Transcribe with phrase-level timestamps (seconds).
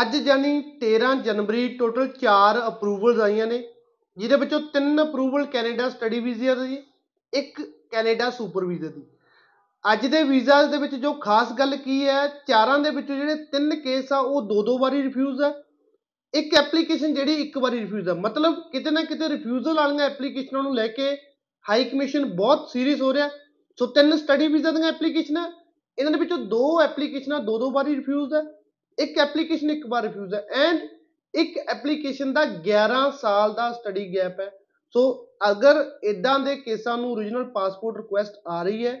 [0.00, 3.68] ਅੱਜ ਜਾਨੀ 13 ਜਨਵਰੀ total 4 approvals ਆਈਆਂ ਨੇ,
[4.18, 6.82] ਜਿਹਦੇ ਵਿੱਚੋਂ 3 ਅਪਰੂਵਲ ਕੈਨੇਡਾ ਸਟੱਡੀ ਵੀਜ਼ਾ ਦੀ,
[7.34, 9.02] ਇੱਕ ਕੈਨੇਡਾ ਸੁਪਰ ਵੀਜ਼ਾ ਦੀ।
[9.92, 13.74] ਅੱਜ ਦੇ ਵੀਜ਼ਾਸ ਦੇ ਵਿੱਚ ਜੋ ਖਾਸ ਗੱਲ ਕੀ ਹੈ, ਚਾਰਾਂ ਦੇ ਵਿੱਚੋਂ ਜਿਹੜੇ ਤਿੰਨ
[13.74, 15.62] ਕੇਸ ਆ, ਉਹ ਦੋ ਦੋ ਵਾਰੀ ਰਿਫਿਊਜ਼ ਆ।
[16.34, 20.74] ਇੱਕ ਐਪਲੀਕੇਸ਼ਨ ਜਿਹੜੀ ਇੱਕ ਵਾਰੀ ਰਿਫਿਊਜ਼ ਆ। ਮਤਲਬ ਕਿਤੇ ਨਾ ਕਿਤੇ ਰਿਫਿਊਜ਼ਲ ਵਾਲੀਆਂ ਐਪਲੀਕੇਸ਼ਨਾਂ ਨੂੰ
[20.74, 21.16] ਲੈ ਕੇ
[21.70, 23.28] ਹਾਈ ਕਮਿਸ਼ਨ ਬਹੁਤ ਸੀਰੀਅਸ ਹੋ ਰਿਹਾ।
[23.78, 25.59] ਸੋ ਤਿੰਨ ਸਟੱਡੀ ਵੀਜ਼ਾ ਦੀਆਂ ਐਪਲੀਕੇਸ਼ਨਾਂ
[26.00, 28.42] ਇਹਨਾਂ ਦੇ ਵਿੱਚੋਂ ਦੋ ਐਪਲੀਕੇਸ਼ਨਾਂ ਦੋ ਦੋ ਵਾਰੀ ਰਿਫਿਊਜ਼ ਹੈ,
[28.98, 30.80] ਇੱਕ ਐਪਲੀਕੇਸ਼ਨ ਇੱਕ ਵਾਰ ਰਿਫਿਊਜ਼ ਹੈ ਐਂਡ
[31.34, 34.50] ਇੱਕ ਐਪਲੀਕੇਸ਼ਨ ਦਾ 11 ਸਾਲ ਦਾ ਸਟੱਡੀ ਗੈਪ ਹੈ।
[34.94, 35.02] ਸੋ
[35.50, 38.94] ਅਗਰ ਇਦਾਂ ਦੇ ਕੇਸਾਂ ਨੂੰ ਓਰੀਜਨਲ ਪਾਸਪੋਰਟ ਰਿਕੁਐਸਟ ਆ ਰਹੀ ਹੈ,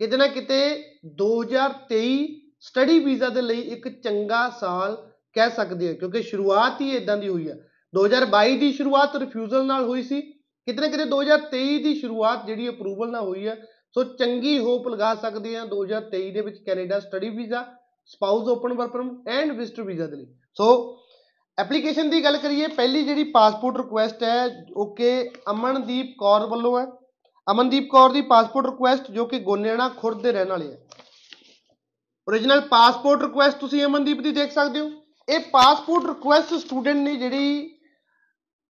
[0.00, 0.58] ਕਿਤੇ ਨਾ ਕਿਤੇ
[1.16, 2.26] 2023
[2.60, 4.96] ਸਟੱਡੀ ਵੀਜ਼ਾ ਦੇ ਲਈ ਇੱਕ ਚੰਗਾ ਸਾਲ
[5.36, 7.56] ਕਹਿ ਸਕਦੇ ਹਾਂ, ਕਿਉਂਕਿ ਸ਼ੁਰੂਆਤ ਹੀ ਇਦਾਂ ਦੀ ਹੋਈ ਹੈ।
[7.94, 13.10] 2022 ਦੀ ਸ਼ੁਰੂਆਤ ਰਿਫਿਊਜ਼ਲ ਨਾਲ ਹੋਈ ਸੀ, ਕਿਤੇ ਨਾ ਕਿਤੇ 2023 ਦੀ ਸ਼ੁਰੂਆਤ ਜਿਹੜੀ ਅਪਰੂਵਲ
[13.10, 13.54] ਨਾਲ ਹੋਈ ਹੈ
[13.98, 17.74] ਸੋ ਚੰਗੀ ਹੋਪ ਲਗਾ ਸਕਦੇ ਹਾਂ 2023 ਦੇ ਵਿੱਚ Canada study visa,
[18.06, 20.98] spouse open work permit and visitor visa ਦੇ ਲਈ। ਸੋ
[21.58, 26.86] ਐਪਲੀਕੇਸ਼ਨ ਦੀ ਗੱਲ ਕਰੀਏ, ਪਹਿਲੀ ਜਿਹੜੀ ਪਾਸਪੋਰਟ ਰਿਕੁਐਸਟ ਹੈ, ਓਕੇ, ਅਮਨਦੀਪ ਕੌਰ ਵੱਲੋਂ ਹੈ।
[27.50, 30.86] ਅਮਨਦੀਪ ਕੌਰ ਦੀ ਪਾਸਪੋਰਟ ਰਿਕੁਐਸਟ ਜੋ ਕਿ ਗੋਨੇਣਾ ਖੁਰਦ ਦੇ ਰਹਿਣ ਵਾਲੇ ਹੈ।
[32.28, 34.90] ਓਰੀਜਨਲ ਪਾਸਪੋਰਟ ਰਿਕੁਐਸਟ ਤੁਸੀਂ ਅਮਨਦੀਪ ਦੀ ਦੇਖ ਸਕਦੇ ਹੋ।
[35.28, 37.78] ਇਹ ਪਾਸਪੋਰਟ ਰਿਕੁਐਸਟ ਸਟੂਡੈਂਟ ਨੇ ਜਿਹੜੀ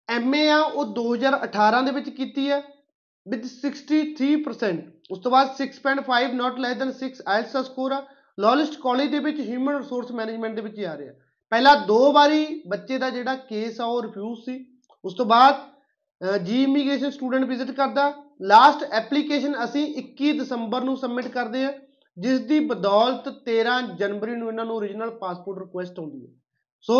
[0.08, 2.81] ਐਮਏ ਆ ਉਹ 2018 ਦੇ ਵਿੱਚ ਕੀਤੀ ਹੈ।
[3.26, 8.00] ਵਿਦ 63% ਉਸ ਤੋਂ ਬਾਅਦ 6.5 ਨਾਟ ਲੈਸ ਦੈਨ 6 ਆਇਲਸ ਦਾ ਸਕੋਰ ਆ
[8.38, 11.12] ਲੌਲਿਸਟ ਕਾਲਜ ਦੇ ਵਿੱਚ ਹਿਊਮਨ ਰਿਸੋਰਸ ਮੈਨੇਜਮੈਂਟ ਦੇ ਵਿੱਚ ਹੀ ਆ ਰਿਹਾ।
[11.52, 14.54] ਪਹਿਲਾਂ ਦੋ ਵਾਰੀ ਬੱਚੇ ਦਾ ਜਿਹੜਾ ਕੇਸ ਆ, ਉਹ ਰਿਫਿਊਜ਼ ਸੀ।
[15.04, 18.12] ਉਸ ਤੋਂ ਬਾਅਦ ਜੀ ਇਮੀਗ੍ਰੇਸ਼ਨ ਸਟੂਡੈਂਟ ਵਿਜ਼ਿਟ ਕਰਦਾ।
[18.42, 21.72] ਲਾਸਟ ਐਪਲੀਕੇਸ਼ਨ ਅਸੀਂ 21 ਦਸੰਬਰ ਨੂੰ ਸਬਮਿਟ ਕਰਦੇ ਆ
[22.16, 26.32] ਜਿਸ ਦੀ ਬਦੌਲਤ 13 ਜਨਵਰੀ ਨੂੰ ਇਹਨਾਂ ਨੂੰ ਓਰੀਜਨਲ ਪਾਸਪੋਰਟ ਰਿਕੁਐਸਟ ਆਉਂਦੀ ਹੈ।
[26.80, 26.98] ਸੋ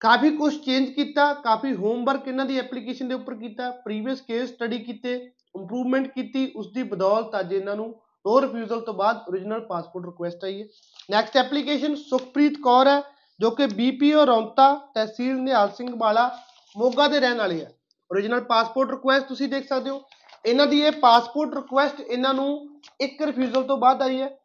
[0.00, 4.78] ਕਾਫੀ ਕੁਝ ਚੇਂਜ ਕੀਤਾ, ਕਾਫੀ ਹੋਮਵਰਕ ਇਹਨਾਂ ਦੀ ਐਪਲੀਕੇਸ਼ਨ ਦੇ ਉੱਪਰ ਕੀਤਾ ਪ੍ਰੀਵੀਅਸ ਕੇਸ ਸਟੱਡੀ
[4.78, 10.06] ਕੀਤੇ। ਇੰਪਰੂਵਮੈਂਟ ਕੀਤੀ ਉਸ ਦੀ ਬਦੌਲਤ ਅੱਜ ਇਹਨਾਂ ਨੂੰ ਨੋ ਰਿਫਿਊਜ਼ਲ ਤੋਂ ਬਾਅਦ ਓਰੀਜਨਲ ਪਾਸਪੋਰਟ
[10.06, 10.66] ਰਿਕੁਐਸਟ ਆਈ ਹੈ।
[11.10, 13.02] ਨੈਕਸਟ ਐਪਲੀਕੇਸ਼ਨ ਸੁਖਪ੍ਰੀਤ ਕੌਰ ਹੈ,
[13.40, 16.38] ਜੋ ਕਿ ਬੀਪੀਓ ਰੌਂਤਾ ਤਹਿਸੀਲ ਨਿਹਾਲ ਸਿੰਘ ਵਾਲਾ
[16.78, 17.72] ਮੋਗਾ ਦੇ ਰਹਿਣ ਵਾਲੇ ਹੈ।
[18.12, 20.02] ਓਰੀਜਨਲ ਪਾਸਪੋਰਟ ਰਿਕੁਐਸਟ ਤੁਸੀਂ ਦੇਖ ਸਕਦੇ ਹੋ।
[20.46, 24.38] ਇਹਨਾਂ ਦੀ ਇਹ ਪਾਸਪੋਰਟ ਰਿਕੁਐਸਟ ਇਹਨਾਂ ਨੂੰ ਇੱਕ ਰਿਫਿਊਜ਼ਲ ਤੋਂ ਬਾਅਦ ਆਈ ਹੈ।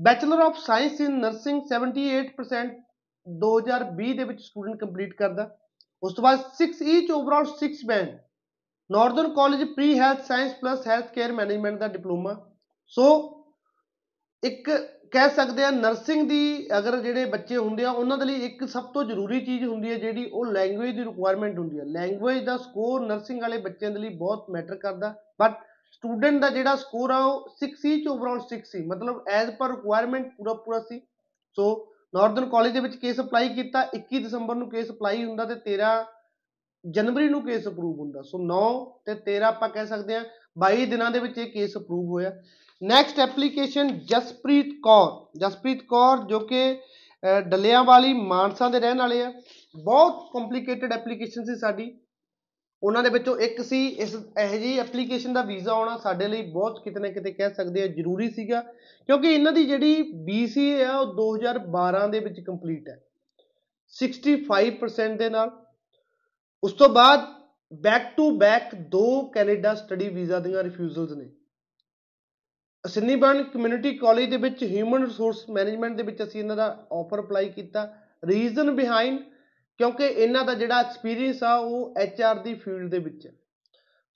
[0.00, 2.70] Bachelor of science in nursing 78%
[3.26, 5.56] 2020 ਦੇ ਵਿੱਚ ਸਟੂਡੈਂਟ ਕੰਪਲੀਟ ਕਰਦਾ।
[6.02, 8.25] ਉਸ ਤੋਂ ਬਾਅਦ 6 each overall 6 band
[8.90, 12.34] Northern college pre health science plus health care management ਦਾ ਡਿਪਲੋਮਾ
[12.94, 13.06] ਸੋ
[14.42, 14.70] ਇੱਕ
[15.10, 18.84] ਕਹਿ ਸਕਦੇ ਆ ਨਰਸਿੰਗ ਦੀ ਅਗਰ ਜਿਹੜੇ ਬੱਚੇ ਹੁੰਦੇ ਆ, ਉਹਨਾਂ ਦੇ ਲਈ ਇੱਕ ਸਭ
[18.84, 23.06] ਤੋਂ ਜ਼ਰੂਰੀ ਚੀਜ਼ ਹੁੰਦੀ ਹੈ ਜਿਹੜੀ ਉਹ ਲੈਂਗੁਏਜ ਦੀ ਰਿਕੁਆਇਰਮੈਂਟ ਹੁੰਦੀ ਹੈ। ਲੈਂਗੁਏਜ ਦਾ ਸਕੋਰ
[23.06, 25.54] ਨਰਸਿੰਗ ਵਾਲੇ ਬੱਚਿਆਂ ਦੇ ਲਈ ਬਹੁਤ ਮੈਟਰ ਕਰਦਾ ਬਟ
[25.92, 29.70] ਸਟੂਡੈਂਟ ਦਾ ਜਿਹੜਾ ਸਕੋਰ ਆ, ਉਹ 6 ਸੀ ਚ ਓਵਰਆਲ 6 ਸੀ ਮਤਲਬ ਐਜ਼ ਪਰ
[29.70, 31.00] ਰਿਕੁਆਇਰਮੈਂਟ ਪੂਰਾ ਪੂਰਾ ਸੀ
[31.58, 31.68] ਸੋ
[32.14, 35.88] ਨਾਰਥਰਨ ਕਾਲਜ ਦੇ ਵਿੱਚ ਕੇਸ ਅਪਲਾਈ ਕੀਤਾ 21 ਦਸੰਬਰ ਨੂੰ ਕੇਸ ਅਪਲਾਈ ਹੁੰਦਾ ਤੇ 13
[36.86, 38.64] ਜਨਵਰੀ ਨੂੰ ਕੇਸ ਅਪਰੂਵ ਹੁੰਦਾ। ਸੋ 9
[39.06, 40.24] ਤੇ 13 ਆਪਾਂ ਕਹਿ ਸਕਦੇ ਹਾਂ
[40.58, 42.32] 22 ਦਿਨਾਂ ਦੇ ਵਿੱਚ ਇਹ ਕੇਸ ਅਪਰੂਵ ਹੋਇਆ।
[42.82, 45.38] Next application Jaspreet Kaur.
[45.40, 46.78] Jaspreet Kaur ਜੋ ਕਿ
[47.48, 49.32] ਡੱਲਿਆਂ ਵਾਲੀ ਮਾਨਸਾ ਦੇ ਰਹਿਣ ਵਾਲੇ ਆ।
[49.84, 51.98] ਬਹੁਤ ਕੰਪਲਿਕੇਟਡ ਐਪਲੀਕੇਸ਼ਨ ਸੀ ਸਾਡੀ।
[52.82, 56.80] ਉਹਨਾਂ ਦੇ ਵਿੱਚੋਂ ਇੱਕ ਸੀ। ਇਸ, ਇਹੋ ਜਿਹੀ ਐਪਲੀਕੇਸ਼ਨ ਦਾ ਵੀਜ਼ਾ ਆਉਣਾ ਸਾਡੇ ਲਈ ਬਹੁਤ
[56.84, 58.60] ਕਿਤੇ ਨਾ ਕਿਤੇ ਕਹਿ ਸਕਦੇ ਆ ਜ਼ਰੂਰੀ ਸੀਗਾ।
[59.06, 59.92] ਕਿਉਂਕਿ ਇਹਨਾਂ ਦੀ ਜਿਹੜੀ
[60.28, 62.98] BCA ਆ, ਉਹ 2012 ਦੇ ਵਿੱਚ ਕੰਪਲੀਟ ਹੈ।
[63.92, 65.65] 65% ਦੇ ਨਾਲ
[66.64, 67.20] ਉਸ ਤੋਂ ਬਾਅਦ
[67.72, 71.30] ਬੈਕ ਟੂ ਬੈਕ ਦੋ ਕੈਨੇਡਾ ਸਟੱਡੀ ਵੀਜ਼ਾ ਦੀਆਂ ਰਿਫਿਊਜ਼ਲਸ ਨੇ।
[72.86, 77.48] ਸਿਨੀਬਰਨ ਕਮਿਊਨਿਟੀ ਕਾਲਜ ਦੇ ਵਿੱਚ ਹਿਊਮਨ ਰਿਸੋਰਸ ਮੈਨੇਜਮੈਂਟ ਦੇ ਵਿੱਚ ਅਸੀਂ ਇਹਨਾਂ ਦਾ ਆਫਰ ਅਪਲਾਈ
[77.48, 79.18] ਕੀਤਾ। ਰੀਜ਼ਨ ਬਿਹਾਈਂਡ
[79.78, 83.32] ਕਿਉਂਕਿ ਇਹਨਾਂ ਦਾ ਜਿਹੜਾ ਐਕਸਪੀਰੀਅੰਸ ਆ ਉਹ ਆਰ ਦੀ ਫੀਲਡ ਦੇ ਵਿੱਚ। ਹੈ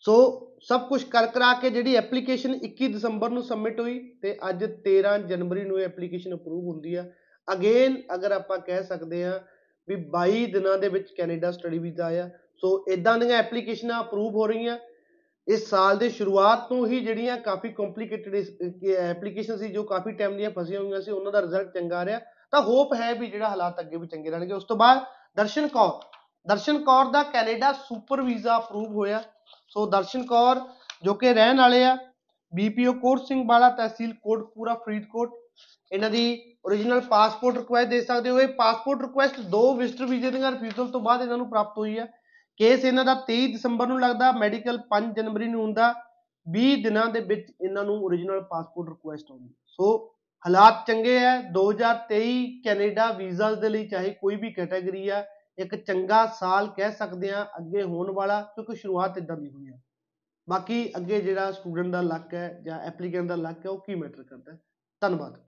[0.01, 0.15] ਸੋ
[0.63, 5.19] ਸਭ ਕੁਝ ਕਰ ਕਰਾ ਕੇ ਜਿਹੜੀ ਐਪਲੀਕੇਸ਼ਨ 21 ਦਸੰਬਰ ਨੂੰ ਸਬਮਿਟ ਹੋਈ ਤੇ ਅੱਜ 13
[5.19, 7.11] ਜਨਵਰੀ ਨੂੰ ਇਹ ਐਪਲੀਕੇਸ਼ਨ ਅਪਰੂਵ ਹੁੰਦੀ ਆ।
[7.53, 9.41] ਅਗੇਨ ਅਗਰ ਆਪਾਂ ਕਹਿ ਸਕਦੇ ਆ
[9.91, 14.47] ਵੀ 22 ਦਿਨਾਂ ਦੇ ਵਿੱਚ ਕੈਨੇਡਾ ਸਟੱਡੀ ਵੀਜ਼ਾ ਆਇਆ। ਸੋ ਇਦਾਂ ਦੀਆਂ ਐਪਲੀਕੇਸ਼ਨਾਂ ਅਪਰੂਵ ਹੋ
[14.47, 14.77] ਰਹੀਆਂ।
[15.47, 18.35] ਇਸ ਸਾਲ ਦੇ ਸ਼ੁਰੂਆਤ ਤੋਂ ਹੀ ਜਿਹੜੀਆਂ ਕਾਫੀ ਕੰਪਲਿਕੇਟਡ
[18.97, 22.21] ਐਪਲੀਕੇਸ਼ਨ ਸੀ, ਜੋ ਕਾਫੀ ਟਾਈਮ ਦੀਆਂ ਫਸੀਆਂ ਹੋਈਆਂ ਸੀ, ਉਹਨਾਂ ਦਾ ਰਿਜ਼ਲਟ ਚੰਗਾ ਆ ਰਿਹਾ।
[22.53, 25.03] ਤਾਂ ਹੋਪ ਹੈ ਵੀ ਜਿਹੜਾ ਹਾਲਾਤ ਅੱਗੇ ਵੀ ਚੰਗੇ ਰਹਿਣਗੇ। ਉਸ ਤੋਂ ਬਾਅਦ
[25.37, 25.91] ਦਰਸ਼ਨ ਕੌਰ
[26.47, 29.23] ਦਰਸ਼ਨ ਕੌਰ ਦਾ ਕੈਨੇਡਾ ਸੁਪਰ ਵੀਜ਼ਾ ਅਪਰੂਵ ਹੋਇਆ।
[29.69, 30.61] ਸੋ ਦਰਸ਼ਨ ਕੌਰ
[31.03, 31.97] ਜੋ ਕਿ ਰਹਿਣ ਵਾਲੇ ਆ
[32.53, 35.35] ਬੀਪੀਓ ਕੋਟ ਸਿੰਘ ਵਾਲਾ ਤਹਿਸੀਲ ਕੋਟਪੂਰਾ ਫਰੀਦਕੋਟ।
[35.93, 40.51] ਇਹਨਾਂ ਦੀ origignal ਪਾਸਪੋਰਟ ਰਿਕੁਐਸਟ ਦੇ ਸਕਦੇ ਹੋ। ਇਹ ਪਾਸਪੋਰਟ ਰਿਕੁਐਸਟ ਦੋ ਵਿਜ਼ਟਰ ਵੀਜ਼ੇ ਦੀਆਂ
[40.51, 42.07] ਰਿਫਿਊਜ਼ਲ ਤੋਂ ਬਾਅਦ ਇਹਨਾਂ ਨੂੰ ਪ੍ਰਾਪਤ ਹੋਈ ਹੈ।
[42.57, 45.95] ਕੇਸ ਇਹਨਾਂ ਦਾ 23 ਦਸੰਬਰ ਨੂੰ ਲੱਗਦਾ ਮੈਡੀਕਲ 5 ਜਨਵਰੀ ਨੂੰ ਹੁੰਦਾ।
[46.47, 50.15] 20 ਦਿਨਾਂ ਦੇ ਵਿੱਚ ਇਹਨਾਂ ਨੂੰ origignal ਪਾਸਪੋਰਟ ਰਿਕੁਐਸਟ ਆਉਂਦੀ ਸੋ
[50.47, 55.25] ਹਾਲਾਤ ਚੰਗੇ ਹੈ। 2023 ਕੈਨੇਡਾ ਵੀਜ਼ਾਸ ਦੇ ਲਈ ਚਾਹੇ ਕੋਈ ਵੀ ਕੈਟਾਗਰੀ ਆ
[55.59, 59.83] ਇੱਕ ਚੰਗਾ ਸਾਲ ਕਹਿ ਸਕਦੇ ਆ ਅੱਗੇ ਹੋਣ ਵਾਲਾ, ਕਿਉਂਕਿ ਸ਼ੁਰੂਆਤ ਇਦਾਂ ਦੀ ਹੋਈ ਹੈ।
[60.51, 64.23] ਬਾਕੀ ਅੱਗੇ ਜਿਹੜਾ ਸਟੂਡੈਂਟ ਦਾ ਲੱਕ ਹੈ ਜਾਂ ਐਪਲੀਕੈਂਟ ਦਾ ਲੱਕ ਹੈ, ਉਹ ਕੀ ਮੈਟਰ
[64.23, 64.59] ਕਰਦਾ ਹੈ?
[65.01, 65.50] ਧੰਨਵਾਦ।